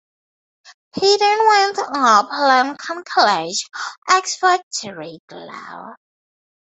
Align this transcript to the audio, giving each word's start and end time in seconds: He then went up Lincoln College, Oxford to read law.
He 0.95 1.17
then 1.17 1.47
went 1.47 1.77
up 1.77 2.31
Lincoln 2.31 3.03
College, 3.03 3.67
Oxford 4.09 4.61
to 4.79 4.93
read 4.93 5.19
law. 5.29 5.93